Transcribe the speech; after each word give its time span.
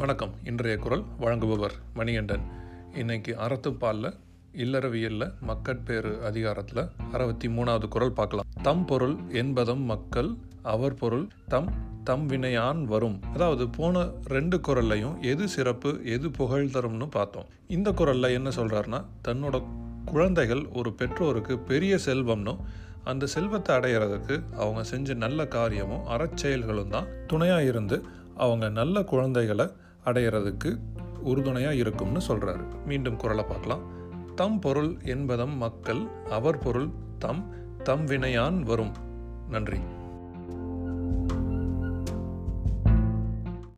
வணக்கம். 0.00 0.30
இன்றைய 0.44 0.74
குரல் 0.76 1.02
வழங்குபவர் 1.20 1.72
மணிகண்டன். 1.94 2.44
இன்னைக்கு 2.94 3.32
அறத்துப்பாலில் 3.44 4.14
இல்லறவியலில் 4.62 5.32
மக்கட்பேறு 5.40 6.12
அதிகாரத்தில் 6.28 6.80
அறுபத்தி 7.12 7.48
மூணாவது 7.48 7.88
குரல் 7.88 8.12
பார்க்கலாம். 8.12 8.46
தம் 8.62 8.84
பொருள் 8.84 9.16
என்பதம் 9.40 9.82
மக்கள் 9.82 10.30
அவர் 10.62 10.94
பொருள் 10.94 11.26
தம் 11.48 11.68
தம் 12.04 12.24
வினையான் 12.28 12.80
வரும். 12.84 13.18
அதாவது 13.34 13.68
போன 13.68 14.04
ரெண்டு 14.24 14.60
குரல்லையும் 14.68 15.18
எது 15.32 15.48
சிறப்பு 15.48 15.92
எது 16.04 16.30
புகழ் 16.30 16.72
தரும்னு 16.76 17.08
பார்த்தோம். 17.16 17.50
இந்த 17.68 17.92
குரலில் 17.92 18.36
என்ன 18.38 18.52
சொல்கிறாருன்னா 18.56 19.04
தன்னோட 19.28 19.60
குழந்தைகள் 20.04 20.64
ஒரு 20.72 20.92
பெற்றோருக்கு 20.92 21.56
பெரிய 21.58 21.98
செல்வம்னும் 22.06 22.62
அந்த 23.04 23.26
செல்வத்தை 23.26 23.76
அடையிறதுக்கு 23.76 24.34
அவங்க 24.56 24.84
செஞ்ச 24.84 25.14
நல்ல 25.14 25.46
காரியமும் 25.58 26.08
அறச்செயல்களும் 26.16 26.88
தான் 26.88 27.10
துணையாக 27.26 27.64
இருந்து 27.64 27.98
அவங்க 28.36 28.68
நல்ல 28.68 29.02
குழந்தைகளை 29.02 29.64
அடையிறதுக்கு 30.04 30.78
உறுதுணையாக 31.22 31.74
இருக்கும்னு 31.74 32.20
சொல்கிறாரு 32.28 32.64
மீண்டும் 32.86 33.16
குரலை 33.16 33.44
பார்க்கலாம். 33.44 33.80
தம் 34.34 34.58
பொருள் 34.58 34.96
என்பதம் 35.02 35.56
மக்கள் 35.56 36.06
அவர் 36.30 36.58
பொருள் 36.58 36.88
தம் 37.18 37.54
தம் 37.82 38.06
வினையான் 38.06 38.62
வரும். 38.62 38.92
நன்றி. 39.48 39.78